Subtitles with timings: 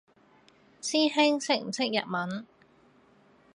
[0.81, 2.47] 師兄識唔識日文？